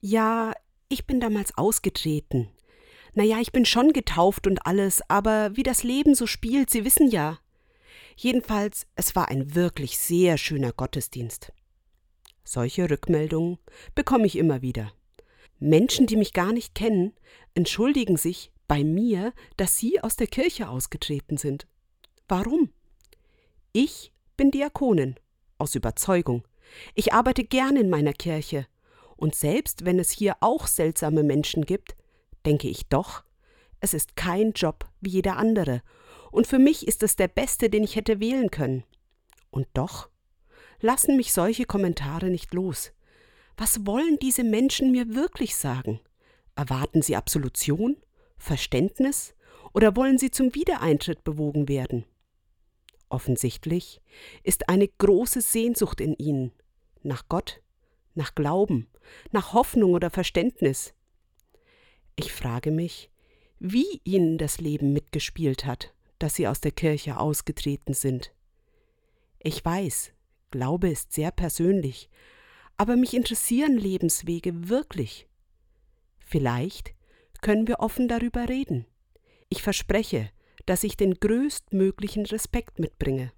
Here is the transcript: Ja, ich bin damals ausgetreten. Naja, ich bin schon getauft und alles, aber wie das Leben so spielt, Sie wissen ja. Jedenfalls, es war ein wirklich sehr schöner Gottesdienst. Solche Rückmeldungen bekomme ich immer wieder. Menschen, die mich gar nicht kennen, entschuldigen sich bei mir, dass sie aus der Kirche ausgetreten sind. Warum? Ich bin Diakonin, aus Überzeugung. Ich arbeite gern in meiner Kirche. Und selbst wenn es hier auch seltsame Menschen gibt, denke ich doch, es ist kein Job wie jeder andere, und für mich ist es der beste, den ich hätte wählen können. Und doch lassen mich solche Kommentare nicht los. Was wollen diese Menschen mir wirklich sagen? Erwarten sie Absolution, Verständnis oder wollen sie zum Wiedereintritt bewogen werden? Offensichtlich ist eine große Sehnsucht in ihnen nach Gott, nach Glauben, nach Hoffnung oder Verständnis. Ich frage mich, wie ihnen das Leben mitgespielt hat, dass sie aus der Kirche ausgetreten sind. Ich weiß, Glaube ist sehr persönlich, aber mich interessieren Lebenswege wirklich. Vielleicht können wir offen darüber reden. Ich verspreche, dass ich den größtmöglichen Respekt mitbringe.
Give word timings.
Ja, 0.00 0.52
ich 0.88 1.06
bin 1.06 1.20
damals 1.20 1.56
ausgetreten. 1.58 2.48
Naja, 3.14 3.38
ich 3.40 3.50
bin 3.50 3.64
schon 3.64 3.92
getauft 3.92 4.46
und 4.46 4.64
alles, 4.64 5.02
aber 5.08 5.56
wie 5.56 5.64
das 5.64 5.82
Leben 5.82 6.14
so 6.14 6.26
spielt, 6.26 6.70
Sie 6.70 6.84
wissen 6.84 7.08
ja. 7.10 7.38
Jedenfalls, 8.16 8.86
es 8.94 9.16
war 9.16 9.28
ein 9.28 9.54
wirklich 9.54 9.98
sehr 9.98 10.38
schöner 10.38 10.72
Gottesdienst. 10.72 11.52
Solche 12.44 12.88
Rückmeldungen 12.88 13.58
bekomme 13.94 14.26
ich 14.26 14.36
immer 14.36 14.62
wieder. 14.62 14.92
Menschen, 15.58 16.06
die 16.06 16.16
mich 16.16 16.32
gar 16.32 16.52
nicht 16.52 16.74
kennen, 16.74 17.12
entschuldigen 17.54 18.16
sich 18.16 18.52
bei 18.68 18.84
mir, 18.84 19.32
dass 19.56 19.78
sie 19.78 20.00
aus 20.00 20.16
der 20.16 20.28
Kirche 20.28 20.68
ausgetreten 20.68 21.36
sind. 21.36 21.66
Warum? 22.28 22.70
Ich 23.72 24.12
bin 24.36 24.50
Diakonin, 24.50 25.16
aus 25.58 25.74
Überzeugung. 25.74 26.46
Ich 26.94 27.12
arbeite 27.12 27.42
gern 27.44 27.76
in 27.76 27.90
meiner 27.90 28.12
Kirche. 28.12 28.66
Und 29.18 29.34
selbst 29.34 29.84
wenn 29.84 29.98
es 29.98 30.10
hier 30.10 30.36
auch 30.40 30.68
seltsame 30.68 31.24
Menschen 31.24 31.66
gibt, 31.66 31.96
denke 32.46 32.68
ich 32.68 32.88
doch, 32.88 33.24
es 33.80 33.92
ist 33.92 34.16
kein 34.16 34.52
Job 34.52 34.86
wie 35.00 35.10
jeder 35.10 35.36
andere, 35.36 35.82
und 36.30 36.46
für 36.46 36.58
mich 36.58 36.86
ist 36.86 37.02
es 37.02 37.16
der 37.16 37.28
beste, 37.28 37.68
den 37.68 37.82
ich 37.82 37.96
hätte 37.96 38.20
wählen 38.20 38.50
können. 38.50 38.84
Und 39.50 39.66
doch 39.74 40.08
lassen 40.80 41.16
mich 41.16 41.32
solche 41.32 41.64
Kommentare 41.64 42.30
nicht 42.30 42.54
los. 42.54 42.92
Was 43.56 43.86
wollen 43.86 44.18
diese 44.20 44.44
Menschen 44.44 44.92
mir 44.92 45.14
wirklich 45.14 45.56
sagen? 45.56 46.00
Erwarten 46.54 47.02
sie 47.02 47.16
Absolution, 47.16 47.96
Verständnis 48.36 49.34
oder 49.74 49.96
wollen 49.96 50.18
sie 50.18 50.30
zum 50.30 50.54
Wiedereintritt 50.54 51.24
bewogen 51.24 51.68
werden? 51.68 52.04
Offensichtlich 53.08 54.00
ist 54.44 54.68
eine 54.68 54.86
große 54.86 55.40
Sehnsucht 55.40 56.00
in 56.00 56.14
ihnen 56.14 56.52
nach 57.02 57.28
Gott, 57.28 57.62
nach 58.18 58.34
Glauben, 58.34 58.88
nach 59.30 59.54
Hoffnung 59.54 59.94
oder 59.94 60.10
Verständnis. 60.10 60.92
Ich 62.16 62.32
frage 62.32 62.70
mich, 62.70 63.10
wie 63.58 64.02
ihnen 64.04 64.36
das 64.36 64.60
Leben 64.60 64.92
mitgespielt 64.92 65.64
hat, 65.64 65.94
dass 66.18 66.34
sie 66.34 66.46
aus 66.46 66.60
der 66.60 66.72
Kirche 66.72 67.18
ausgetreten 67.18 67.94
sind. 67.94 68.32
Ich 69.38 69.64
weiß, 69.64 70.12
Glaube 70.50 70.88
ist 70.90 71.12
sehr 71.12 71.30
persönlich, 71.30 72.10
aber 72.76 72.96
mich 72.96 73.14
interessieren 73.14 73.78
Lebenswege 73.78 74.68
wirklich. 74.68 75.28
Vielleicht 76.18 76.94
können 77.40 77.68
wir 77.68 77.80
offen 77.80 78.08
darüber 78.08 78.48
reden. 78.48 78.84
Ich 79.48 79.62
verspreche, 79.62 80.30
dass 80.66 80.84
ich 80.84 80.96
den 80.96 81.14
größtmöglichen 81.14 82.26
Respekt 82.26 82.78
mitbringe. 82.78 83.32